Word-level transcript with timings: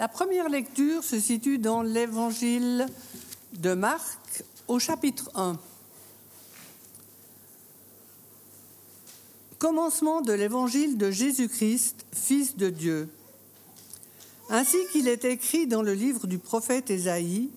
La 0.00 0.08
première 0.08 0.48
lecture 0.48 1.04
se 1.04 1.20
situe 1.20 1.58
dans 1.58 1.82
l'évangile 1.82 2.86
de 3.52 3.74
Marc 3.74 4.44
au 4.66 4.78
chapitre 4.78 5.30
1. 5.34 5.58
Commencement 9.58 10.22
de 10.22 10.32
l'évangile 10.32 10.96
de 10.96 11.10
Jésus-Christ, 11.10 12.06
Fils 12.14 12.56
de 12.56 12.70
Dieu. 12.70 13.10
Ainsi 14.48 14.78
qu'il 14.90 15.06
est 15.06 15.26
écrit 15.26 15.66
dans 15.66 15.82
le 15.82 15.92
livre 15.92 16.26
du 16.26 16.38
prophète 16.38 16.88
Ésaïe, 16.88 17.50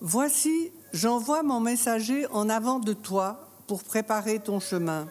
Voici, 0.00 0.70
j'envoie 0.92 1.42
mon 1.42 1.58
messager 1.58 2.28
en 2.28 2.48
avant 2.48 2.78
de 2.78 2.92
toi 2.92 3.50
pour 3.66 3.82
préparer 3.82 4.38
ton 4.38 4.60
chemin. 4.60 5.08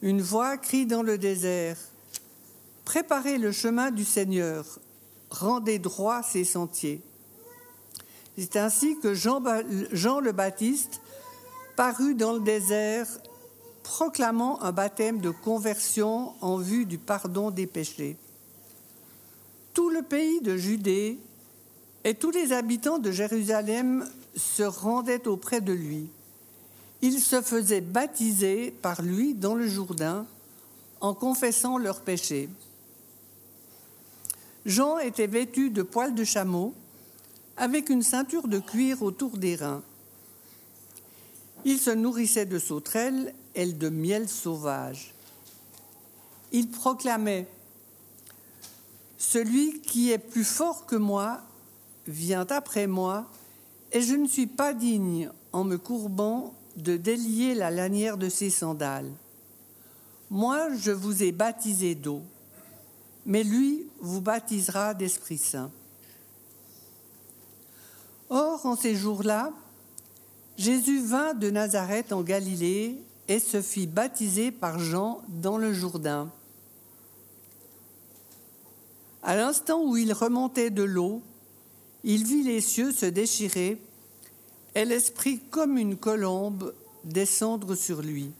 Une 0.00 0.22
voix 0.22 0.56
crie 0.56 0.86
dans 0.86 1.02
le 1.02 1.18
désert, 1.18 1.76
Préparez 2.86 3.36
le 3.36 3.52
chemin 3.52 3.90
du 3.90 4.06
Seigneur, 4.06 4.80
rendez 5.30 5.78
droit 5.78 6.22
ses 6.22 6.44
sentiers. 6.44 7.00
C'est 8.36 8.56
ainsi 8.56 8.98
que 9.00 9.14
Jean, 9.14 9.42
Jean, 9.92 10.20
le 10.20 10.32
Baptiste 10.32 11.00
parut 11.76 12.14
dans 12.14 12.32
le 12.32 12.40
désert 12.40 13.06
proclamant 13.82 14.62
un 14.62 14.72
baptême 14.72 15.20
de 15.20 15.30
conversion 15.30 16.34
en 16.40 16.56
vue 16.56 16.86
du 16.86 16.98
pardon 16.98 17.50
des 17.50 17.66
péchés. 17.66 18.16
Tout 19.74 19.90
le 19.90 20.02
pays 20.02 20.40
de 20.40 20.56
Judée 20.56 21.18
et 22.04 22.14
tous 22.14 22.30
les 22.30 22.52
habitants 22.52 22.98
de 22.98 23.10
Jérusalem 23.10 24.08
se 24.36 24.62
rendaient 24.62 25.26
auprès 25.26 25.60
de 25.60 25.72
lui. 25.72 26.08
Ils 27.02 27.20
se 27.20 27.40
faisaient 27.40 27.80
baptiser 27.80 28.70
par 28.70 29.02
lui 29.02 29.34
dans 29.34 29.54
le 29.54 29.66
Jourdain 29.66 30.26
en 31.00 31.14
confessant 31.14 31.78
leurs 31.78 32.00
péchés. 32.00 32.48
Jean 34.66 34.98
était 34.98 35.26
vêtu 35.26 35.70
de 35.70 35.82
poils 35.82 36.14
de 36.14 36.24
chameau, 36.24 36.74
avec 37.56 37.88
une 37.88 38.02
ceinture 38.02 38.48
de 38.48 38.58
cuir 38.58 39.02
autour 39.02 39.36
des 39.36 39.56
reins. 39.56 39.82
Il 41.64 41.78
se 41.78 41.90
nourrissait 41.90 42.46
de 42.46 42.58
sauterelles 42.58 43.34
et 43.54 43.66
de 43.66 43.88
miel 43.88 44.28
sauvage. 44.28 45.14
Il 46.52 46.70
proclamait 46.70 47.48
Celui 49.18 49.80
qui 49.80 50.10
est 50.10 50.18
plus 50.18 50.44
fort 50.44 50.86
que 50.86 50.96
moi 50.96 51.40
vient 52.06 52.46
après 52.50 52.86
moi, 52.86 53.26
et 53.92 54.00
je 54.00 54.14
ne 54.14 54.26
suis 54.26 54.46
pas 54.46 54.72
digne, 54.72 55.30
en 55.52 55.64
me 55.64 55.76
courbant, 55.76 56.54
de 56.76 56.96
délier 56.96 57.54
la 57.54 57.70
lanière 57.70 58.16
de 58.16 58.28
ses 58.28 58.50
sandales. 58.50 59.10
Moi, 60.30 60.68
je 60.76 60.92
vous 60.92 61.22
ai 61.22 61.32
baptisé 61.32 61.94
d'eau 61.94 62.22
mais 63.26 63.44
lui 63.44 63.86
vous 64.00 64.20
baptisera 64.20 64.94
d'Esprit 64.94 65.38
Saint. 65.38 65.70
Or, 68.28 68.64
en 68.64 68.76
ces 68.76 68.94
jours-là, 68.94 69.52
Jésus 70.56 71.00
vint 71.00 71.34
de 71.34 71.50
Nazareth 71.50 72.12
en 72.12 72.22
Galilée 72.22 72.96
et 73.28 73.38
se 73.38 73.62
fit 73.62 73.86
baptiser 73.86 74.50
par 74.50 74.78
Jean 74.78 75.22
dans 75.28 75.58
le 75.58 75.72
Jourdain. 75.72 76.30
À 79.22 79.36
l'instant 79.36 79.82
où 79.82 79.96
il 79.96 80.12
remontait 80.12 80.70
de 80.70 80.82
l'eau, 80.82 81.22
il 82.04 82.24
vit 82.24 82.42
les 82.42 82.60
cieux 82.60 82.92
se 82.92 83.06
déchirer 83.06 83.80
et 84.74 84.84
l'Esprit 84.84 85.40
comme 85.50 85.76
une 85.76 85.96
colombe 85.96 86.74
descendre 87.04 87.74
sur 87.74 88.02
lui. 88.02 88.30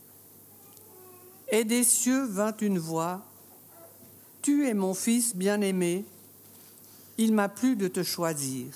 Et 1.48 1.64
des 1.64 1.84
cieux 1.84 2.24
vint 2.24 2.56
une 2.60 2.78
voix 2.78 3.22
tu 4.42 4.66
es 4.66 4.74
mon 4.74 4.94
fils 4.94 5.36
bien-aimé, 5.36 6.04
il 7.18 7.32
m'a 7.32 7.48
plu 7.48 7.76
de 7.76 7.88
te 7.88 8.02
choisir. 8.02 8.66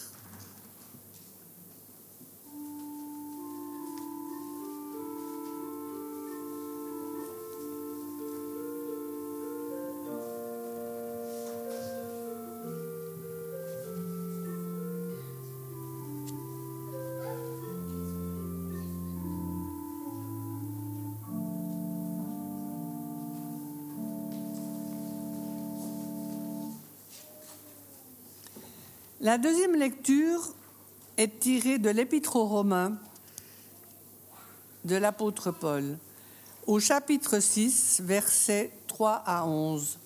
La 29.24 29.38
deuxième 29.38 29.74
lecture 29.74 30.52
est 31.16 31.40
tirée 31.40 31.78
de 31.78 31.88
l'Épître 31.88 32.36
aux 32.36 32.44
Romains 32.44 32.98
de 34.84 34.96
l'apôtre 34.96 35.50
Paul, 35.50 35.96
au 36.66 36.78
chapitre 36.78 37.40
6, 37.40 38.02
versets 38.04 38.70
3 38.86 39.22
à 39.24 39.46
11. 39.46 39.98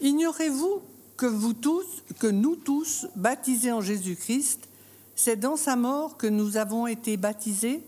Ignorez-vous 0.00 0.80
que 1.18 1.26
vous 1.26 1.52
tous, 1.52 1.84
que 2.18 2.28
nous 2.28 2.56
tous, 2.56 3.06
baptisés 3.14 3.72
en 3.72 3.82
Jésus-Christ, 3.82 4.66
c'est 5.14 5.36
dans 5.36 5.56
sa 5.58 5.76
mort 5.76 6.16
que 6.16 6.26
nous 6.26 6.56
avons 6.56 6.86
été 6.86 7.18
baptisés? 7.18 7.84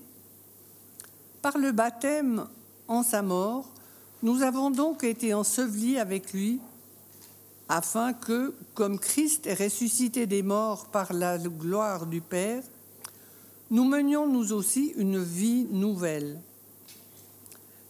Par 1.40 1.56
le 1.56 1.72
baptême 1.72 2.46
en 2.88 3.02
sa 3.02 3.22
mort, 3.22 3.70
nous 4.22 4.42
avons 4.42 4.70
donc 4.70 5.02
été 5.02 5.32
ensevelis 5.32 5.98
avec 5.98 6.34
lui 6.34 6.60
afin 7.70 8.12
que, 8.12 8.52
comme 8.74 8.98
Christ 8.98 9.46
est 9.46 9.54
ressuscité 9.54 10.26
des 10.26 10.42
morts 10.42 10.86
par 10.86 11.12
la 11.12 11.38
gloire 11.38 12.04
du 12.04 12.20
Père, 12.20 12.64
nous 13.70 13.84
menions 13.84 14.26
nous 14.26 14.52
aussi 14.52 14.92
une 14.96 15.22
vie 15.22 15.68
nouvelle. 15.70 16.40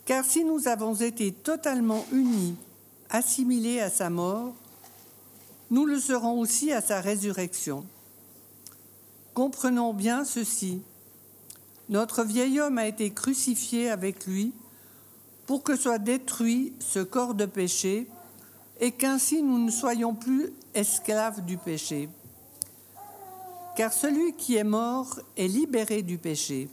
Car 0.04 0.22
si 0.26 0.44
nous 0.44 0.68
avons 0.68 0.94
été 0.94 1.32
totalement 1.32 2.04
unis, 2.12 2.56
assimilés 3.08 3.80
à 3.80 3.88
sa 3.88 4.10
mort, 4.10 4.54
nous 5.70 5.86
le 5.86 5.98
serons 5.98 6.38
aussi 6.38 6.72
à 6.72 6.82
sa 6.82 7.00
résurrection. 7.00 7.86
Comprenons 9.32 9.94
bien 9.94 10.26
ceci. 10.26 10.82
Notre 11.88 12.22
vieil 12.22 12.60
homme 12.60 12.76
a 12.76 12.86
été 12.86 13.10
crucifié 13.10 13.88
avec 13.88 14.26
lui 14.26 14.52
pour 15.46 15.62
que 15.62 15.74
soit 15.74 15.98
détruit 15.98 16.74
ce 16.80 16.98
corps 16.98 17.34
de 17.34 17.46
péché 17.46 18.08
et 18.80 18.92
qu'ainsi 18.92 19.42
nous 19.42 19.58
ne 19.58 19.70
soyons 19.70 20.14
plus 20.14 20.52
esclaves 20.74 21.44
du 21.44 21.58
péché. 21.58 22.08
Car 23.76 23.92
celui 23.92 24.34
qui 24.34 24.56
est 24.56 24.64
mort 24.64 25.20
est 25.36 25.48
libéré 25.48 26.02
du 26.02 26.18
péché. 26.18 26.68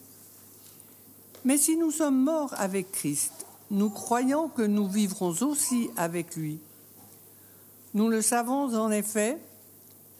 Mais 1.45 1.57
si 1.57 1.77
nous 1.77 1.91
sommes 1.91 2.23
morts 2.23 2.53
avec 2.57 2.91
Christ, 2.91 3.45
nous 3.69 3.89
croyons 3.89 4.47
que 4.47 4.61
nous 4.61 4.87
vivrons 4.87 5.35
aussi 5.41 5.89
avec 5.97 6.35
lui. 6.35 6.59
Nous 7.93 8.09
le 8.09 8.21
savons 8.21 8.73
en 8.75 8.91
effet, 8.91 9.37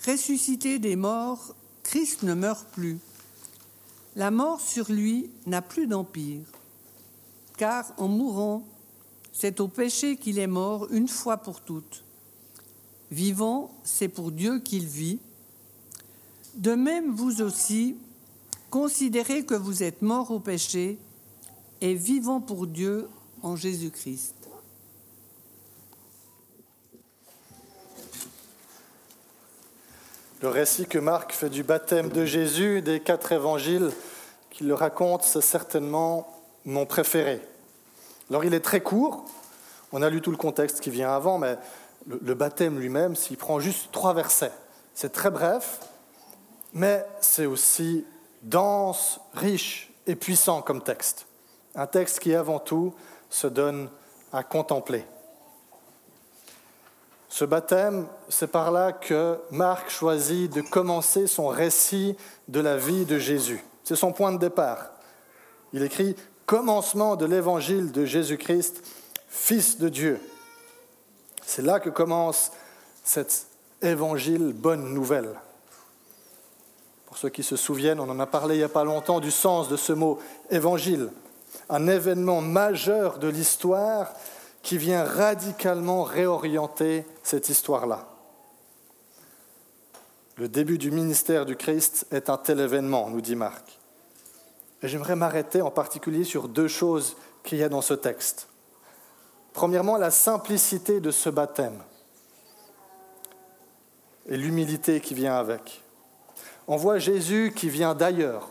ressuscité 0.06 0.80
des 0.80 0.95
morts, 0.95 1.56
Christ 1.84 2.24
ne 2.24 2.34
meurt 2.34 2.68
plus. 2.69 3.00
La 4.16 4.31
mort 4.31 4.62
sur 4.62 4.92
lui 4.92 5.30
n'a 5.45 5.62
plus 5.62 5.88
d'empire, 5.88 6.42
car 7.57 7.86
en 7.98 8.07
mourant, 8.07 8.63
c'est 9.39 9.60
au 9.60 9.68
péché 9.68 10.16
qu'il 10.16 10.39
est 10.39 10.48
mort 10.48 10.88
une 10.89 11.07
fois 11.07 11.38
pour 11.38 11.62
toutes. 11.62 12.04
Vivant, 13.12 13.72
c'est 13.84 14.07
pour 14.07 14.31
Dieu 14.31 14.57
qu'il 14.57 14.88
vit. 14.88 15.19
De 16.56 16.74
même, 16.74 17.13
vous 17.13 17.44
aussi, 17.44 17.98
considérez 18.72 19.45
que 19.45 19.54
vous 19.54 19.84
êtes 19.84 20.01
morts 20.01 20.31
au 20.31 20.39
péché 20.39 20.98
et 21.81 21.94
vivant 21.94 22.42
pour 22.42 22.66
Dieu 22.66 23.07
en 23.44 23.56
Jésus-Christ. 23.56 24.34
Le 30.42 30.50
récit 30.50 30.88
que 30.88 30.98
Marc 30.98 31.31
fait 31.31 31.51
du 31.51 31.62
baptême 31.62 32.10
de 32.10 32.25
Jésus 32.25 32.81
des 32.81 33.01
quatre 33.01 33.31
évangiles 33.34 33.92
qu'il 34.50 34.66
le 34.66 34.74
raconte, 34.74 35.22
c'est 35.22 35.42
certainement 35.42 36.28
mon 36.66 36.88
préféré. 36.88 37.39
Alors 38.29 38.44
il 38.44 38.53
est 38.53 38.59
très 38.59 38.81
court, 38.81 39.25
on 39.91 40.01
a 40.01 40.09
lu 40.09 40.21
tout 40.21 40.31
le 40.31 40.38
contexte 40.38 40.81
qui 40.81 40.89
vient 40.89 41.13
avant, 41.13 41.38
mais 41.38 41.57
le, 42.07 42.33
baptême 42.33 42.79
lui-même, 42.79 43.15
s'il 43.15 43.38
prend 43.38 43.59
juste 43.59 43.91
trois 43.91 44.13
versets, 44.13 44.51
C'est 44.94 45.12
très 45.12 45.29
bref, 45.29 45.79
mais 46.74 47.06
c'est 47.21 47.45
aussi 47.45 48.06
dense, 48.44 49.19
riche 49.33 49.91
et 50.07 50.15
puissant 50.15 50.62
comme 50.62 50.81
texte. 50.81 51.27
Un 51.75 51.88
texte 51.88 52.19
qui, 52.19 52.33
avant 52.33 52.59
tout, 52.59 52.94
se 53.29 53.47
donne 53.47 53.89
à 54.33 54.44
contempler. 54.44 55.06
Ce 57.29 57.45
baptême, 57.45 58.07
c'est 58.29 58.47
par 58.47 58.71
là 58.71 58.94
que 58.94 59.39
Marc 59.51 59.89
choisit 59.89 60.51
de 60.51 60.62
commencer 60.62 61.27
son 61.27 61.47
récit 61.47 62.15
de 62.47 62.59
la 62.59 62.77
vie 62.77 63.06
de 63.06 63.19
Jésus. 63.19 63.63
C'est 63.83 63.95
son 63.95 64.12
point 64.12 64.31
de 64.31 64.39
départ. 64.39 64.91
Il 65.74 65.83
écrit 65.83 66.15
Commencement 66.48 67.18
de 67.18 67.26
l'évangile 67.26 67.92
de 67.92 68.06
Jésus-Christ, 68.06 68.82
Fils 69.28 69.80
de 69.80 69.90
Dieu. 69.90 70.18
C'est 71.46 71.62
là 71.62 71.82
que 71.82 71.90
commence 71.90 72.54
cet 73.04 73.48
évangile 73.82 74.54
bonne 74.54 74.94
nouvelle. 74.94 75.36
Pour 77.06 77.18
ceux 77.18 77.28
qui 77.28 77.44
se 77.44 77.58
souviennent, 77.58 78.00
on 78.00 78.10
en 78.10 78.22
a 78.22 78.26
parlé 78.26 78.56
il 78.56 78.60
n'y 78.60 78.64
a 78.64 78.70
pas 78.70 78.86
longtemps 78.86 79.20
du 79.20 79.30
sens 79.30 79.68
de 79.68 79.76
ce 79.76 79.92
mot 79.92 80.20
évangile, 80.50 81.10
un 81.68 81.86
événement 81.86 82.40
majeur 82.40 83.20
de 83.20 83.28
l'histoire 83.28 84.14
qui 84.62 84.78
vient 84.78 85.04
radicalement 85.04 86.04
réorienter 86.04 87.06
cette 87.24 87.50
histoire-là. 87.50 88.08
Le 90.38 90.48
début 90.48 90.78
du 90.78 90.92
ministère 90.92 91.46
du 91.46 91.58
Christ 91.58 92.08
est 92.12 92.30
un 92.30 92.38
tel 92.38 92.62
événement, 92.62 93.10
nous 93.10 93.20
dit 93.20 93.36
Marc. 93.36 93.76
J'aimerais 94.83 95.15
m'arrêter 95.15 95.62
en 95.62 95.71
particulier 95.71 96.24
sur 96.24 96.47
deux 96.47 96.68
choses 96.68 97.15
qu'il 97.44 97.57
y 97.57 97.63
a 97.63 97.69
dans 97.69 97.81
ce 97.81 97.94
texte. 97.94 98.47
Premièrement, 99.53 99.97
la 99.97 100.12
simplicité 100.12 101.00
de 101.00 101.09
ce 101.09 101.29
baptême 101.29 101.81
et 104.27 104.38
l'humilité 104.38 105.00
qui 105.00 105.15
vient 105.15 105.35
avec. 105.35 105.83
On 106.68 106.75
voit 106.75 107.00
Jésus 107.00 107.53
qui 107.56 107.69
vient 107.69 107.95
d'ailleurs. 107.95 108.50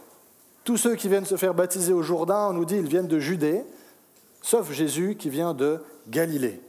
Tous 0.65 0.77
ceux 0.77 0.97
qui 0.97 1.09
viennent 1.09 1.27
se 1.27 1.37
faire 1.37 1.55
baptiser 1.55 1.93
au 1.93 2.03
Jourdain, 2.03 2.49
on 2.49 2.55
nous 2.55 2.65
dit, 2.65 2.77
ils 2.77 2.89
viennent 2.89 3.07
de 3.07 3.21
Judée, 3.21 3.63
sauf 4.43 4.73
Jésus 4.73 5.17
qui 5.17 5.31
vient 5.31 5.55
de 5.55 5.81
Galilée. 6.09 6.61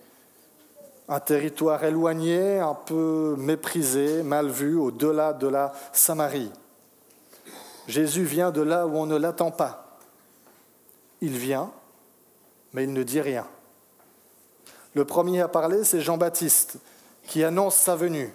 Un 1.09 1.19
territoire 1.19 1.83
éloigné, 1.83 2.59
un 2.59 2.75
peu 2.75 3.35
méprisé, 3.39 4.21
mal 4.23 4.49
vu, 4.49 4.75
au-delà 4.75 5.33
de 5.33 5.47
la 5.47 5.73
Samarie. 5.93 6.51
Jésus 7.87 8.23
vient 8.23 8.51
de 8.51 8.61
là 8.61 8.85
où 8.85 8.97
on 8.97 9.05
ne 9.05 9.15
l'attend 9.15 9.51
pas. 9.51 9.97
Il 11.21 11.37
vient, 11.37 11.71
mais 12.73 12.83
il 12.83 12.93
ne 12.93 13.03
dit 13.03 13.21
rien. 13.21 13.47
Le 14.93 15.05
premier 15.05 15.41
à 15.41 15.47
parler, 15.47 15.83
c'est 15.83 16.01
Jean-Baptiste, 16.01 16.79
qui 17.23 17.43
annonce 17.43 17.75
sa 17.75 17.95
venue. 17.95 18.33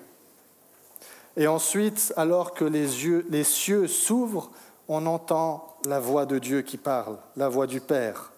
Et 1.37 1.47
ensuite, 1.47 2.13
alors 2.17 2.55
que 2.55 2.65
les, 2.65 3.45
cieux 3.45 3.89
s'ouvrent, 3.89 4.51
on 4.89 5.07
entend 5.07 5.77
la 5.85 6.01
voix 6.01 6.27
de 6.27 6.39
Dieu 6.39 6.63
qui 6.63 6.77
parle, 6.77 7.17
la 7.37 7.49
voix 7.49 7.67
du 7.67 7.81
Père. 7.81 8.33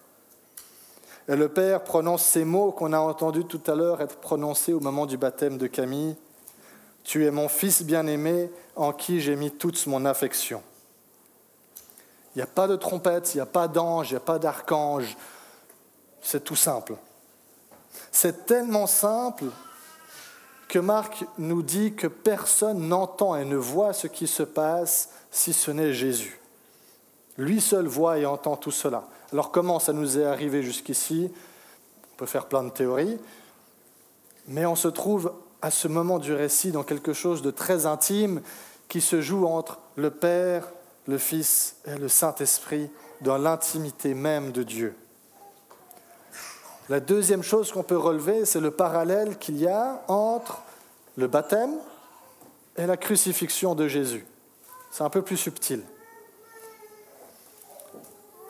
Et 1.27 1.35
le 1.35 1.49
Père 1.49 1.83
prononce 1.83 2.23
ces 2.23 2.45
mots 2.45 2.71
qu'on 2.71 2.93
a 2.93 2.99
entendus 2.99 3.45
tout 3.45 3.61
à 3.67 3.75
l'heure 3.75 4.01
être 4.01 4.17
prononcés 4.17 4.73
au 4.73 4.79
moment 4.79 5.05
du 5.05 5.17
baptême 5.17 5.57
de 5.57 5.67
Camille. 5.67 6.15
Tu 7.03 7.25
es 7.25 7.31
mon 7.31 7.47
Fils 7.47 7.83
bien-aimé 7.83 8.49
en 8.75 8.93
qui 8.93 9.21
j'ai 9.21 9.35
mis 9.35 9.51
toute 9.51 9.85
mon 9.87 10.05
affection. 10.05 10.61
Il 12.35 12.39
n'y 12.39 12.43
a 12.43 12.47
pas 12.47 12.67
de 12.67 12.75
trompette, 12.75 13.33
il 13.33 13.37
n'y 13.37 13.41
a 13.41 13.45
pas 13.45 13.67
d'ange, 13.67 14.09
il 14.09 14.13
n'y 14.13 14.17
a 14.17 14.21
pas 14.21 14.39
d'archange. 14.39 15.15
C'est 16.21 16.43
tout 16.43 16.55
simple. 16.55 16.95
C'est 18.11 18.45
tellement 18.45 18.87
simple 18.87 19.45
que 20.67 20.79
Marc 20.79 21.25
nous 21.37 21.61
dit 21.61 21.93
que 21.93 22.07
personne 22.07 22.87
n'entend 22.87 23.35
et 23.35 23.45
ne 23.45 23.55
voit 23.55 23.93
ce 23.93 24.07
qui 24.07 24.27
se 24.27 24.43
passe 24.43 25.09
si 25.31 25.53
ce 25.53 25.71
n'est 25.71 25.93
Jésus. 25.93 26.39
Lui 27.37 27.61
seul 27.61 27.87
voit 27.87 28.17
et 28.17 28.25
entend 28.25 28.55
tout 28.55 28.71
cela. 28.71 29.07
Alors 29.31 29.51
comment 29.51 29.79
ça 29.79 29.93
nous 29.93 30.17
est 30.17 30.25
arrivé 30.25 30.63
jusqu'ici? 30.63 31.31
On 32.13 32.17
peut 32.17 32.25
faire 32.25 32.47
plein 32.47 32.63
de 32.63 32.69
théories, 32.69 33.19
mais 34.47 34.65
on 34.65 34.75
se 34.75 34.87
trouve 34.87 35.33
à 35.61 35.71
ce 35.71 35.87
moment 35.87 36.19
du 36.19 36.33
récit 36.33 36.71
dans 36.71 36.83
quelque 36.83 37.13
chose 37.13 37.41
de 37.41 37.51
très 37.51 37.85
intime 37.85 38.41
qui 38.87 39.01
se 39.01 39.21
joue 39.21 39.45
entre 39.45 39.79
le 39.95 40.11
Père, 40.11 40.67
le 41.07 41.17
Fils 41.17 41.77
et 41.85 41.95
le 41.95 42.07
Saint-Esprit 42.07 42.89
dans 43.21 43.37
l'intimité 43.37 44.13
même 44.13 44.51
de 44.51 44.63
Dieu. 44.63 44.95
La 46.89 46.99
deuxième 46.99 47.43
chose 47.43 47.71
qu'on 47.71 47.83
peut 47.83 47.97
relever, 47.97 48.45
c'est 48.45 48.59
le 48.59 48.71
parallèle 48.71 49.37
qu'il 49.37 49.57
y 49.57 49.67
a 49.67 50.03
entre 50.07 50.61
le 51.17 51.27
baptême 51.27 51.73
et 52.77 52.85
la 52.85 52.97
crucifixion 52.97 53.73
de 53.73 53.87
Jésus. 53.87 54.25
C'est 54.91 55.03
un 55.03 55.09
peu 55.09 55.21
plus 55.21 55.37
subtil. 55.37 55.81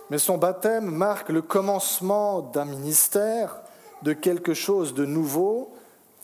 Mais 0.10 0.18
son 0.18 0.38
baptême 0.38 0.86
marque 0.86 1.30
le 1.30 1.42
commencement 1.42 2.42
d'un 2.42 2.66
ministère, 2.66 3.58
de 4.04 4.14
quelque 4.14 4.54
chose 4.54 4.94
de 4.94 5.06
nouveau. 5.06 5.74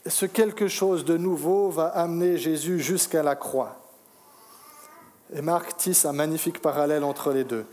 Et 0.04 0.10
ce 0.10 0.26
quelque 0.26 0.68
chose 0.68 1.04
de 1.04 1.16
nouveau 1.16 1.70
va 1.70 1.86
amener 1.86 2.36
Jésus 2.36 2.78
jusqu'à 2.78 3.22
la 3.22 3.34
croix. 3.34 3.81
Et 5.34 5.42
Marc 5.42 5.76
tisse 5.76 6.04
un 6.04 6.12
magnifique 6.12 6.60
parallèle 6.60 7.04
entre 7.04 7.32
les 7.32 7.44
deux. 7.44 7.64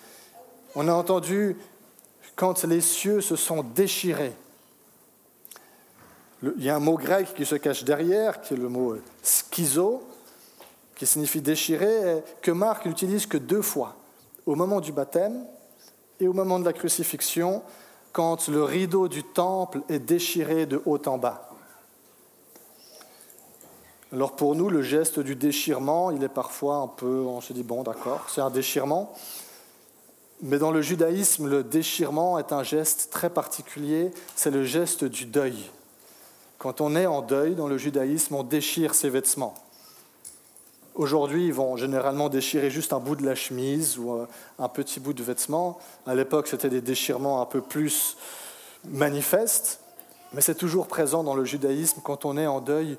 On 0.76 0.88
a 0.88 0.94
entendu 0.94 1.58
quand 2.36 2.64
les 2.64 2.82
cieux 2.82 3.22
se 3.22 3.36
sont 3.36 3.64
déchirés. 3.64 4.34
Il 6.42 6.64
y 6.64 6.70
a 6.70 6.76
un 6.76 6.80
mot 6.80 6.98
grec 6.98 7.34
qui 7.36 7.46
se 7.46 7.56
cache 7.56 7.84
derrière, 7.84 8.40
qui 8.40 8.54
est 8.54 8.58
le 8.58 8.70
mot 8.70 8.96
schizo, 9.22 10.02
qui 10.96 11.06
signifie 11.06 11.42
déchirer, 11.42 12.24
que 12.42 12.52
Marc 12.52 12.86
n'utilise 12.86 13.26
que 13.26 13.38
deux 13.38 13.62
fois, 13.62 13.98
au 14.46 14.56
moment 14.56 14.80
du 14.80 14.94
baptême 14.94 15.46
et 16.22 16.28
au 16.28 16.34
moment 16.34 16.60
de 16.60 16.66
la 16.66 16.74
crucifixion, 16.74 17.62
quand 18.14 18.48
le 18.48 18.64
rideau 18.64 19.10
du 19.10 19.24
temple 19.24 19.82
est 19.90 20.00
déchiré 20.00 20.66
de 20.66 20.82
haut 20.86 21.02
en 21.08 21.18
bas. 21.18 21.49
Alors 24.12 24.36
pour 24.36 24.56
nous, 24.56 24.70
le 24.70 24.82
geste 24.82 25.20
du 25.20 25.36
déchirement, 25.36 26.10
il 26.10 26.24
est 26.24 26.30
parfois 26.30 26.78
un 26.78 26.88
peu, 26.88 27.20
on 27.20 27.42
se 27.42 27.54
dit, 27.54 27.62
bon 27.62 27.84
d'accord, 27.84 28.26
c'est 28.28 28.42
un 28.42 28.50
déchirement. 28.50 29.14
Mais 30.42 30.58
dans 30.58 30.72
le 30.72 30.82
judaïsme, 30.82 31.48
le 31.48 31.64
déchirement 31.64 32.40
est 32.40 32.52
un 32.52 32.64
geste 32.64 33.10
très 33.12 33.30
particulier, 33.30 34.12
c'est 34.36 34.50
le 34.52 34.64
geste 34.64 35.04
du 35.04 35.26
deuil. 35.26 35.70
Quand 36.58 36.82
on 36.82 36.96
est 36.96 37.06
en 37.06 37.22
deuil 37.22 37.54
dans 37.54 37.68
le 37.68 37.78
judaïsme, 37.78 38.36
on 38.36 38.44
déchire 38.44 38.96
ses 38.96 39.10
vêtements. 39.10 39.54
Aujourd'hui, 40.96 41.46
ils 41.46 41.54
vont 41.54 41.78
généralement 41.78 42.30
déchirer 42.30 42.72
juste 42.72 42.94
un 42.94 43.00
bout 43.00 43.16
de 43.16 43.25
la 43.25 43.36
chemise 43.36 43.98
ou 44.00 44.13
euh, 44.13 44.28
un 44.58 44.68
petit 44.68 45.00
bout 45.00 45.13
de 45.13 45.24
vêtement. 45.24 45.80
À 46.08 46.16
l'époque, 46.16 46.48
c'était 46.48 46.70
des 46.70 46.82
déchirements 46.82 47.42
un 47.42 47.46
peu 47.46 47.62
plus 47.62 48.18
manifestes, 48.86 49.82
mais 50.34 50.42
c'est 50.42 50.56
toujours 50.56 50.88
présent 50.88 51.24
dans 51.24 51.36
le 51.36 51.46
judaïsme. 51.46 52.01
Quand 52.04 52.25
on 52.25 52.38
est 52.38 52.48
en 52.48 52.60
deuil, 52.60 52.98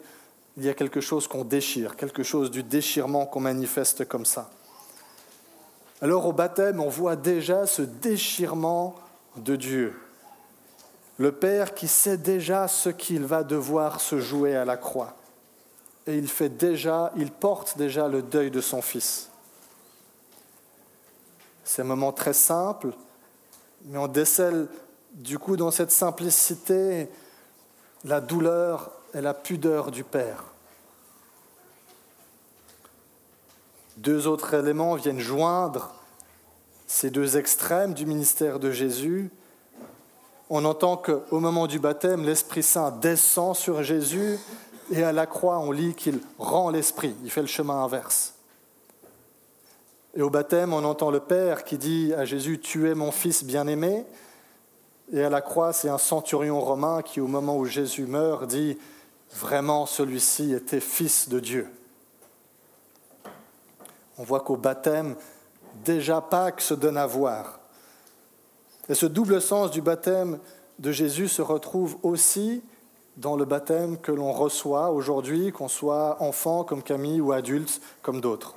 il 0.57 0.65
y 0.65 0.69
a 0.69 0.75
quelque 0.75 1.01
chose 1.01 1.27
qu'on 1.27 1.45
déchire, 1.45 1.97
quelque 1.97 2.23
chose 2.23 2.51
du 2.51 2.63
déchirement 2.63 3.27
qu'on 3.27 3.41
manifeste 3.41 4.07
comme 4.07 4.25
ça. 4.25 4.51
Alors 6.03 6.27
au 6.27 6.33
baptême, 6.33 6.81
on 6.81 6.89
voit 6.89 7.17
déjà 7.17 7.67
ce 7.67 7.83
déchirement 7.83 8.95
de 9.37 9.57
Dieu. 9.57 10.01
Le 11.19 11.33
Père 11.33 11.75
qui 11.75 11.89
sait 11.89 12.17
déjà 12.17 12.69
ce 12.69 12.89
qu'il 12.89 13.25
va 13.25 13.45
devoir 13.45 14.01
se 14.01 14.19
jouer 14.19 14.57
à 14.57 14.65
la 14.65 14.77
croix 14.77 15.17
et 16.07 16.17
il 16.17 16.29
fait 16.29 16.49
déjà, 16.49 17.13
il 17.17 17.31
porte 17.31 17.79
déjà 17.79 18.09
le 18.09 18.23
deuil 18.23 18.51
de 18.51 18.61
son 18.61 18.83
fils. 18.83 19.31
C'est 21.65 21.83
un 21.83 21.87
moment 21.87 22.13
très 22.13 22.33
simple, 22.33 22.89
mais 23.85 23.99
on 23.99 24.09
décèle 24.09 24.67
du 25.13 25.39
coup 25.39 25.57
dans 25.57 25.71
cette 25.71 25.93
simplicité 25.93 27.09
la 28.05 28.21
douleur 28.21 28.91
et 29.15 29.21
la 29.21 29.35
pudeur 29.35 29.91
du 29.91 30.05
Père. 30.05 30.45
Deux 33.97 34.27
autres 34.27 34.55
éléments 34.55 34.95
viennent 34.95 35.21
joindre 35.21 35.95
ces 36.87 37.11
deux 37.11 37.37
extrêmes 37.37 37.95
du 37.95 38.07
ministère 38.07 38.59
de 38.59 38.71
Jésus. 38.71 39.31
On 40.49 40.65
entend 40.65 40.97
qu'au 40.97 41.39
moment 41.39 41.67
du 41.67 41.79
baptême, 41.79 42.25
l'Esprit 42.25 42.63
Saint 42.63 42.91
descend 42.91 43.55
sur 43.55 43.83
Jésus 43.83 44.39
et 44.91 45.05
à 45.05 45.13
la 45.13 45.27
croix, 45.27 45.59
on 45.59 45.71
lit 45.71 45.95
qu'il 45.95 46.19
rend 46.39 46.71
l'esprit, 46.71 47.15
il 47.23 47.31
fait 47.31 47.43
le 47.43 47.47
chemin 47.47 47.85
inverse. 47.85 48.35
Et 50.17 50.23
au 50.23 50.31
baptême, 50.31 50.73
on 50.73 50.85
entend 50.85 51.13
le 51.13 51.21
Père 51.21 51.63
qui 51.63 51.79
dit 51.79 52.13
à 52.15 52.25
Jésus, 52.25 52.59
Tu 52.59 52.91
es 52.91 52.95
mon 52.95 53.13
Fils 53.13 53.45
bien-aimé. 53.45 54.05
Et 55.13 55.23
à 55.23 55.31
la 55.31 55.41
croix, 55.41 55.73
c'est 55.73 55.89
un 55.89 55.99
centurion 55.99 56.61
romain 56.61 57.03
qui, 57.03 57.21
au 57.21 57.29
moment 57.29 57.57
où 57.57 57.65
Jésus 57.65 58.07
meurt, 58.07 58.47
dit, 58.47 58.77
Vraiment, 59.33 59.87
celui-ci 59.87 60.53
était 60.53 60.81
Fils 60.81 61.29
de 61.29 61.41
Dieu. 61.41 61.69
On 64.19 64.25
voit 64.25 64.41
qu'au 64.41 64.57
baptême, 64.57 65.17
déjà 65.85 66.21
Pâques 66.21 66.61
se 66.61 66.75
donne 66.75 66.97
à 66.97 67.07
voir. 67.07 67.61
Et 68.89 68.95
ce 68.95 69.07
double 69.07 69.41
sens 69.41 69.71
du 69.71 69.81
baptême 69.81 70.39
de 70.79 70.93
Jésus 70.93 71.29
se 71.29 71.43
retrouve 71.43 71.97
aussi 72.03 72.63
dans 73.17 73.37
le 73.37 73.45
baptême 73.45 73.99
que 73.99 74.13
l'on 74.13 74.33
reçoit 74.33 74.91
aujourd'hui, 74.91 75.53
qu'on 75.53 75.69
soit 75.69 76.21
enfant 76.21 76.65
comme 76.65 76.83
Camille 76.83 77.21
ou 77.21 77.33
adulte 77.33 77.81
comme 78.03 78.21
d'autres. 78.21 78.57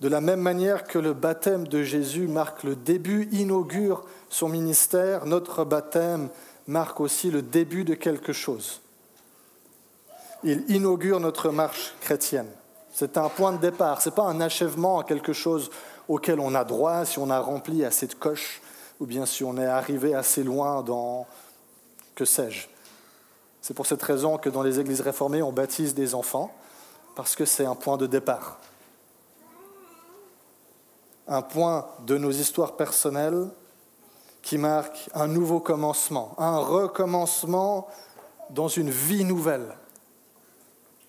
De 0.00 0.08
la 0.08 0.20
même 0.20 0.40
manière 0.40 0.84
que 0.84 0.98
le 0.98 1.14
baptême 1.14 1.66
de 1.68 1.82
Jésus 1.82 2.28
marque 2.28 2.64
le 2.64 2.76
début, 2.76 3.28
inaugure 3.32 4.04
son 4.28 4.48
ministère, 4.48 5.26
notre 5.26 5.64
baptême 5.64 6.28
marque 6.66 7.00
aussi 7.00 7.30
le 7.30 7.42
début 7.42 7.84
de 7.84 7.94
quelque 7.94 8.32
chose. 8.32 8.80
Il 10.42 10.64
inaugure 10.68 11.20
notre 11.20 11.50
marche 11.50 11.94
chrétienne. 12.00 12.50
C'est 12.92 13.18
un 13.18 13.28
point 13.28 13.52
de 13.52 13.58
départ, 13.58 14.00
ce 14.00 14.08
n'est 14.08 14.14
pas 14.14 14.24
un 14.24 14.40
achèvement 14.40 15.00
à 15.00 15.04
quelque 15.04 15.32
chose 15.32 15.70
auquel 16.08 16.40
on 16.40 16.54
a 16.54 16.64
droit 16.64 17.04
si 17.04 17.18
on 17.18 17.30
a 17.30 17.40
rempli 17.40 17.84
assez 17.84 18.06
de 18.06 18.14
coches 18.14 18.62
ou 19.00 19.06
bien 19.06 19.26
si 19.26 19.44
on 19.44 19.58
est 19.58 19.66
arrivé 19.66 20.14
assez 20.14 20.42
loin 20.42 20.82
dans 20.82 21.26
que 22.14 22.24
sais-je. 22.24 22.66
C'est 23.60 23.74
pour 23.74 23.86
cette 23.86 24.02
raison 24.02 24.38
que 24.38 24.48
dans 24.48 24.62
les 24.62 24.80
églises 24.80 25.00
réformées, 25.00 25.42
on 25.42 25.52
baptise 25.52 25.94
des 25.94 26.14
enfants, 26.14 26.54
parce 27.14 27.34
que 27.34 27.44
c'est 27.44 27.66
un 27.66 27.74
point 27.74 27.96
de 27.96 28.06
départ. 28.06 28.58
Un 31.28 31.42
point 31.42 31.86
de 32.06 32.16
nos 32.16 32.30
histoires 32.30 32.76
personnelles 32.76 33.48
qui 34.46 34.58
marque 34.58 35.10
un 35.12 35.26
nouveau 35.26 35.58
commencement, 35.58 36.36
un 36.38 36.58
recommencement 36.58 37.88
dans 38.50 38.68
une 38.68 38.90
vie 38.90 39.24
nouvelle, 39.24 39.74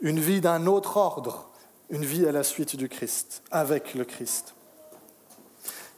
une 0.01 0.20
vie 0.20 0.41
d'un 0.41 0.65
autre 0.65 0.98
ordre, 0.98 1.48
une 1.91 2.03
vie 2.03 2.25
à 2.25 2.32
la 2.32 2.41
suite 2.41 2.75
du 2.75 2.89
Christ, 2.89 3.44
avec 3.51 3.94
le 3.94 4.06
Christ. 4.06 4.56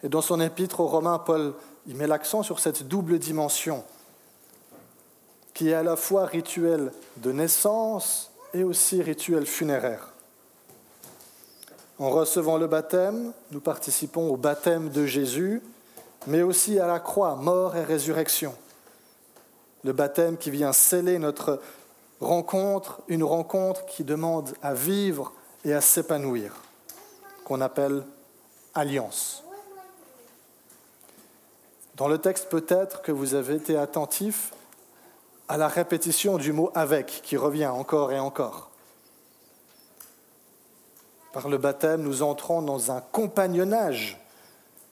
Et 0.03 0.09
dans 0.09 0.19
son 0.19 0.41
épître 0.41 0.81
aux 0.81 0.87
Romains, 0.87 1.17
Paul 1.17 1.53
il 1.87 1.95
met 1.95 2.07
l'accent 2.07 2.43
sur 2.43 2.59
cette 2.59 2.89
double 2.89 3.19
dimension 3.19 3.85
qui 5.53 5.69
est 5.69 5.75
à 5.75 5.83
la 5.83 5.95
fois 5.95 6.25
rituel 6.25 6.91
de 7.15 7.31
naissance 7.31 8.31
et 8.53 8.65
aussi 8.65 9.01
rituel 9.01 9.45
funéraire. 9.45 10.11
En 11.99 12.09
recevant 12.09 12.57
le 12.57 12.67
baptême, 12.67 13.31
nous 13.51 13.61
participons 13.61 14.29
au 14.29 14.35
baptême 14.35 14.89
de 14.89 15.05
Jésus, 15.05 15.61
mais 16.27 16.41
aussi 16.41 16.79
à 16.79 16.87
la 16.87 16.99
croix, 16.99 17.35
mort 17.35 17.75
et 17.75 17.83
résurrection. 17.83 18.55
Le 19.83 19.93
baptême 19.93 20.37
qui 20.37 20.51
vient 20.51 20.73
sceller 20.73 21.19
notre 21.19 21.61
rencontre, 22.19 23.01
une 23.07 23.23
rencontre 23.23 23.85
qui 23.85 24.03
demande 24.03 24.53
à 24.61 24.73
vivre 24.73 25.33
et 25.63 25.73
à 25.73 25.81
s'épanouir, 25.81 26.53
qu'on 27.45 27.61
appelle 27.61 28.03
alliance. 28.73 29.43
Dans 31.95 32.07
le 32.07 32.17
texte, 32.17 32.49
peut-être 32.49 33.01
que 33.01 33.11
vous 33.11 33.33
avez 33.33 33.55
été 33.55 33.77
attentif 33.77 34.53
à 35.47 35.57
la 35.57 35.67
répétition 35.67 36.37
du 36.37 36.53
mot 36.53 36.71
avec, 36.75 37.21
qui 37.23 37.35
revient 37.35 37.67
encore 37.67 38.11
et 38.11 38.19
encore. 38.19 38.69
Par 41.33 41.49
le 41.49 41.57
baptême, 41.57 42.01
nous 42.01 42.23
entrons 42.23 42.61
dans 42.61 42.91
un 42.91 43.01
compagnonnage, 43.01 44.19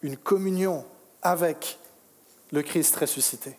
une 0.01 0.17
communion 0.17 0.85
avec 1.27 1.77
le 2.53 2.61
Christ 2.61 2.95
ressuscité. 2.95 3.57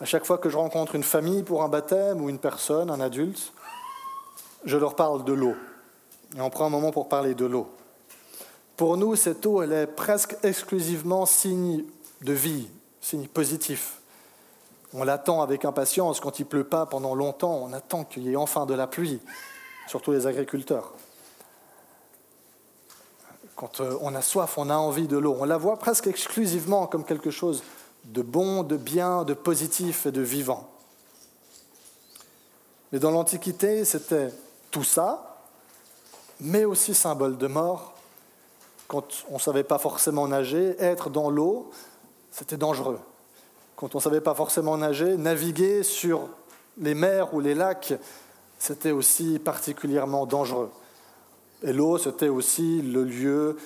À 0.00 0.06
chaque 0.06 0.24
fois 0.24 0.38
que 0.38 0.50
je 0.50 0.56
rencontre 0.56 0.96
une 0.96 1.04
famille 1.04 1.44
pour 1.44 1.62
un 1.62 1.68
baptême 1.68 2.20
ou 2.20 2.28
une 2.28 2.40
personne, 2.40 2.90
un 2.90 3.00
adulte, 3.00 3.52
je 4.64 4.76
leur 4.76 4.96
parle 4.96 5.24
de 5.24 5.32
l'eau. 5.32 5.54
Et 6.36 6.40
on 6.40 6.50
prend 6.50 6.66
un 6.66 6.70
moment 6.70 6.90
pour 6.90 7.08
parler 7.08 7.36
de 7.36 7.46
l'eau. 7.46 7.68
Pour 8.76 8.96
nous, 8.96 9.14
cette 9.14 9.46
eau, 9.46 9.62
elle 9.62 9.72
est 9.72 9.86
presque 9.86 10.36
exclusivement 10.42 11.26
signe 11.26 11.84
de 12.22 12.32
vie, 12.32 12.68
signe 13.00 13.28
positif. 13.28 14.00
On 14.94 15.04
l'attend 15.04 15.42
avec 15.42 15.64
impatience 15.64 16.18
quand 16.18 16.40
il 16.40 16.42
ne 16.42 16.48
pleut 16.48 16.64
pas 16.64 16.86
pendant 16.86 17.14
longtemps, 17.14 17.54
on 17.62 17.72
attend 17.72 18.02
qu'il 18.04 18.24
y 18.24 18.32
ait 18.32 18.36
enfin 18.36 18.66
de 18.66 18.74
la 18.74 18.88
pluie, 18.88 19.20
surtout 19.86 20.10
les 20.10 20.26
agriculteurs. 20.26 20.92
Quand 23.56 23.80
euh, 23.80 23.96
on 24.00 24.14
a 24.14 24.22
soif, 24.22 24.58
on 24.58 24.70
a 24.70 24.76
envie 24.76 25.06
de 25.06 25.16
l'eau. 25.16 25.36
On 25.38 25.44
la 25.44 25.56
voit 25.56 25.76
presque 25.76 26.06
exclusivement 26.06 26.86
comme 26.86 27.04
quelque 27.04 27.30
chose 27.30 27.62
de 28.04 28.22
bon, 28.22 28.62
de 28.62 28.76
bien, 28.76 29.24
de 29.24 29.34
positif 29.34 30.06
et 30.06 30.12
de 30.12 30.20
vivant. 30.20 30.68
Mais 32.92 32.98
dans 32.98 33.10
l'Antiquité, 33.10 33.84
c'était 33.84 34.30
tout 34.70 34.84
ça, 34.84 35.40
mais 36.40 36.64
aussi 36.64 36.94
symbole 36.94 37.38
de 37.38 37.46
mort, 37.46 37.94
quand 38.88 39.24
on 39.30 39.34
ne 39.34 39.38
savait 39.38 39.64
pas 39.64 39.78
forcément 39.78 40.28
nager, 40.28 40.76
être 40.78 41.10
dans 41.10 41.30
l'eau, 41.30 41.70
c'était 42.30 42.56
dangereux. 42.56 43.00
Quand 43.76 43.94
on 43.94 43.98
ne 43.98 44.02
savait 44.02 44.20
pas 44.20 44.34
forcément 44.34 44.76
nager, 44.76 45.16
naviguer 45.16 45.82
sur 45.82 46.28
les 46.78 46.94
mers 46.94 47.34
ou 47.34 47.40
les 47.40 47.54
lacs, 47.54 47.94
c'était 48.58 48.90
aussi 48.90 49.38
particulièrement 49.38 50.26
dangereux. 50.26 50.70
Et 51.64 51.72
l'eau, 51.72 51.96
c'était 51.96 52.28
aussi 52.28 52.82
le 52.82 53.04
lieu, 53.04 53.56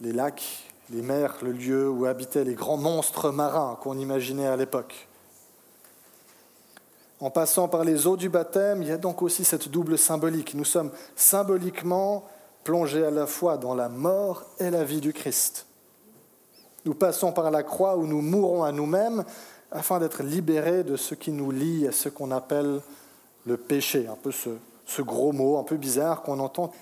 les 0.00 0.12
lacs, 0.12 0.64
les 0.90 1.02
mers, 1.02 1.36
le 1.40 1.52
lieu 1.52 1.88
où 1.88 2.04
habitaient 2.04 2.42
les 2.42 2.54
grands 2.54 2.76
monstres 2.76 3.30
marins 3.30 3.78
qu'on 3.80 3.96
imaginait 3.96 4.48
à 4.48 4.56
l'époque. 4.56 5.08
En 7.20 7.30
passant 7.30 7.68
par 7.68 7.84
les 7.84 8.08
eaux 8.08 8.16
du 8.16 8.28
baptême, 8.28 8.82
il 8.82 8.88
y 8.88 8.92
a 8.92 8.96
donc 8.96 9.22
aussi 9.22 9.44
cette 9.44 9.68
double 9.68 9.96
symbolique. 9.96 10.54
Nous 10.54 10.64
sommes 10.64 10.90
symboliquement 11.14 12.24
plongés 12.64 13.06
à 13.06 13.12
la 13.12 13.26
fois 13.26 13.56
dans 13.56 13.74
la 13.74 13.88
mort 13.88 14.42
et 14.58 14.70
la 14.70 14.82
vie 14.82 15.00
du 15.00 15.12
Christ. 15.12 15.66
Nous 16.84 16.94
passons 16.94 17.30
par 17.30 17.52
la 17.52 17.62
croix 17.62 17.96
où 17.96 18.06
nous 18.06 18.20
mourons 18.20 18.64
à 18.64 18.72
nous-mêmes 18.72 19.24
afin 19.70 20.00
d'être 20.00 20.24
libérés 20.24 20.82
de 20.82 20.96
ce 20.96 21.14
qui 21.14 21.30
nous 21.30 21.52
lie 21.52 21.86
à 21.86 21.92
ce 21.92 22.08
qu'on 22.08 22.32
appelle 22.32 22.80
le 23.46 23.56
péché, 23.56 24.08
un 24.08 24.16
peu 24.16 24.32
ce, 24.32 25.02
gros 25.02 25.32
mot 25.32 25.56
un 25.58 25.62
peu 25.62 25.76
bizarre 25.76 26.22
qu'on 26.22 26.40
entend 26.40 26.72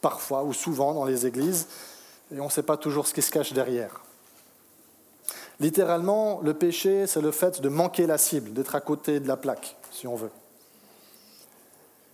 parfois 0.00 0.44
ou 0.44 0.52
souvent 0.52 0.94
dans 0.94 1.04
les 1.04 1.26
églises, 1.26 1.66
et 2.34 2.40
on 2.40 2.46
ne 2.46 2.50
sait 2.50 2.62
pas 2.62 2.76
toujours 2.76 3.06
ce 3.06 3.14
qui 3.14 3.22
se 3.22 3.30
cache 3.30 3.52
derrière. 3.52 4.02
Littéralement, 5.60 6.40
le 6.42 6.54
péché, 6.54 7.06
c'est 7.06 7.20
le 7.20 7.32
fait 7.32 7.60
de 7.60 7.68
manquer 7.68 8.06
la 8.06 8.18
cible, 8.18 8.52
d'être 8.52 8.74
à 8.74 8.80
côté 8.80 9.18
de 9.18 9.26
la 9.26 9.36
plaque, 9.36 9.76
si 9.90 10.06
on 10.06 10.14
veut. 10.14 10.30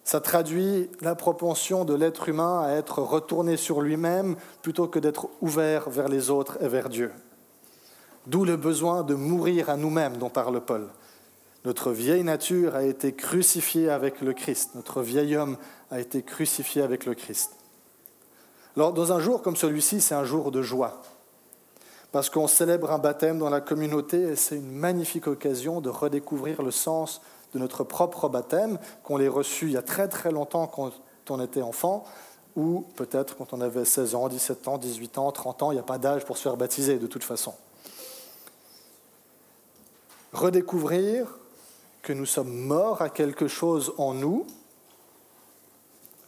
Ça 0.05 0.21
traduit 0.21 0.91
la 1.01 1.15
propension 1.15 1.85
de 1.85 1.95
l'être 1.95 2.29
humain 2.29 2.63
à 2.63 2.73
être 2.73 3.01
retourné 3.01 3.57
sur 3.57 3.81
lui-même 3.81 4.37
plutôt 4.63 4.87
que 4.87 4.99
d'être 4.99 5.29
ouvert 5.41 5.89
vers 5.89 6.09
les 6.09 6.31
autres 6.31 6.59
et 6.63 6.69
vers 6.69 6.89
Dieu. 6.89 7.11
D'où 8.27 8.45
le 8.45 8.57
besoin 8.57 9.03
de 9.03 9.15
mourir 9.15 9.71
à 9.71 9.77
nous-mêmes 9.77 10.17
dont 10.19 10.31
parle 10.31 10.61
Paul. 10.61 10.89
Notre 11.65 11.93
vieille 11.93 12.25
nature 12.25 12.75
a 12.77 12.83
été 12.83 13.15
crucifiée 13.15 13.89
avec 13.89 14.21
le 14.21 14.35
Christ. 14.35 14.75
Notre 14.75 15.01
vieil 15.01 15.37
homme 15.37 15.57
a 15.91 16.01
été 16.01 16.23
crucifié 16.23 16.83
avec 16.83 17.07
le 17.07 17.15
Christ. 17.15 17.53
Alors, 18.77 18.93
dans 18.93 19.13
un 19.13 19.21
jour 19.21 19.43
comme 19.43 19.57
celui-ci, 19.57 20.01
c'est 20.01 20.15
un 20.15 20.25
jour 20.25 20.51
de 20.51 20.61
joie. 20.61 21.01
Parce 22.11 22.31
qu'on 22.31 22.49
célèbre 22.49 22.91
un 22.91 22.99
baptême 22.99 23.39
dans 23.39 23.51
la 23.51 23.61
communauté 23.61 24.21
et 24.23 24.37
c'est 24.37 24.57
une 24.57 24.71
magnifique 24.71 25.27
occasion 25.27 25.81
de 25.81 25.91
redécouvrir 25.91 26.63
le 26.63 26.71
sens 26.71 27.21
de 27.55 27.59
notre 27.59 27.85
propre 27.85 28.29
baptême, 28.29 28.79
qu'on 29.05 29.17
l'ait 29.17 29.29
reçu 29.29 29.67
il 29.67 29.73
y 29.73 29.77
a 29.77 29.83
très 29.83 30.09
très 30.09 30.33
longtemps 30.33 30.67
quand 30.67 30.93
on 31.31 31.41
était 31.41 31.63
enfant, 31.63 32.05
ou 32.57 32.85
peut-être 32.97 33.37
quand 33.37 33.53
on 33.53 33.61
avait 33.61 33.85
16 33.85 34.15
ans, 34.17 34.29
17 34.29 34.69
ans, 34.69 34.79
18 34.79 35.19
ans, 35.19 35.31
30 35.31 35.63
ans, 35.63 35.71
il 35.71 35.75
n'y 35.75 35.81
a 35.81 35.85
pas 35.85 35.99
d'âge 35.99 36.25
pour 36.25 36.37
se 36.37 36.43
faire 36.43 36.57
baptiser 36.57 36.99
de 36.99 37.07
toute 37.07 37.25
façon. 37.25 37.55
Redécouvrir 40.33 41.39
que 42.03 42.13
nous 42.13 42.27
sommes 42.27 42.53
morts 42.53 43.03
à 43.03 43.09
quelque 43.09 43.47
chose 43.47 43.93
en 43.99 44.15
nous, 44.15 44.47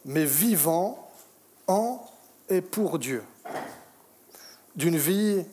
mais 0.05 0.25
vivants 0.25 1.11
en 1.67 1.99
et 2.49 2.61
pour 2.61 2.99
Dieu, 2.99 3.23
d'une 4.75 4.97
vie 4.97 5.43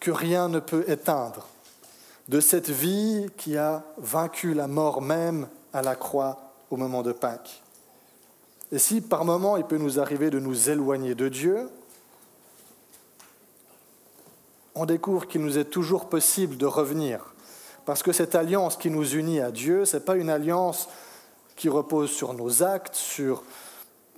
que 0.00 0.10
rien 0.10 0.48
ne 0.48 0.60
peut 0.60 0.84
éteindre, 0.88 1.48
de 2.28 2.40
cette 2.40 2.70
vie 2.70 3.26
qui 3.36 3.56
a 3.56 3.84
vaincu 3.98 4.54
la 4.54 4.66
mort 4.66 5.00
même 5.00 5.48
à 5.72 5.82
la 5.82 5.94
croix 5.94 6.52
au 6.70 6.76
moment 6.76 7.02
de 7.02 7.12
Pâques. 7.12 7.62
Et 8.72 8.78
si 8.78 9.00
par 9.00 9.24
moments 9.24 9.56
il 9.56 9.64
peut 9.64 9.78
nous 9.78 10.00
arriver 10.00 10.30
de 10.30 10.40
nous 10.40 10.70
éloigner 10.70 11.14
de 11.14 11.28
Dieu, 11.28 11.68
on 14.74 14.84
découvre 14.84 15.26
qu'il 15.26 15.40
nous 15.40 15.58
est 15.58 15.64
toujours 15.66 16.08
possible 16.08 16.56
de 16.56 16.66
revenir. 16.66 17.34
Parce 17.84 18.02
que 18.02 18.12
cette 18.12 18.34
alliance 18.34 18.76
qui 18.76 18.90
nous 18.90 19.14
unit 19.14 19.40
à 19.40 19.50
Dieu, 19.50 19.84
ce 19.84 19.96
n'est 19.96 20.02
pas 20.02 20.16
une 20.16 20.28
alliance 20.28 20.88
qui 21.54 21.68
repose 21.68 22.10
sur 22.10 22.34
nos 22.34 22.62
actes, 22.62 22.96
sur 22.96 23.44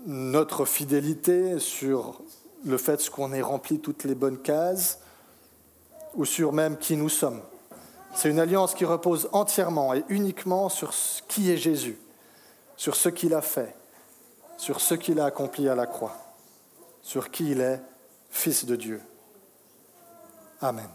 notre 0.07 0.65
fidélité, 0.65 1.59
sur 1.59 2.21
le 2.65 2.79
fait 2.79 3.09
qu'on 3.11 3.33
ait 3.33 3.43
rempli 3.43 3.81
toutes 3.81 4.05
les 4.05 4.15
bonnes 4.15 4.39
cases, 4.39 5.01
ou 6.15 6.25
sur 6.25 6.53
même 6.53 6.77
qui 6.77 6.97
nous 6.97 7.09
sommes. 7.09 7.43
C'est 8.15 8.31
une 8.31 8.41
alliance 8.41 8.75
qui 8.75 8.85
repose 8.85 9.29
entièrement 9.33 9.95
et 9.95 10.05
uniquement 10.09 10.69
sur 10.69 10.93
qui 11.29 11.51
est 11.51 11.57
Jésus, 11.57 11.99
sur 12.77 12.97
ce 12.97 13.09
qu'il 13.09 13.35
a 13.35 13.43
fait, 13.43 13.75
sur 14.57 14.81
ce 14.81 14.95
qu'il 14.95 15.21
a 15.21 15.27
accompli 15.27 15.69
à 15.69 15.75
la 15.75 15.87
croix, 15.87 16.17
sur 17.03 17.31
qui 17.31 17.51
il 17.51 17.61
est, 17.61 17.81
Fils 18.31 18.67
de 18.67 18.77
Dieu. 18.77 19.01
Amen. 20.61 20.89